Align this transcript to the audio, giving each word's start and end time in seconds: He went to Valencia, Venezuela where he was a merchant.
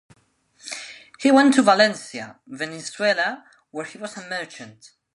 He 1.19 1.29
went 1.31 1.53
to 1.53 1.61
Valencia, 1.61 2.39
Venezuela 2.47 3.45
where 3.69 3.85
he 3.85 3.99
was 3.99 4.17
a 4.17 4.27
merchant. 4.27 4.93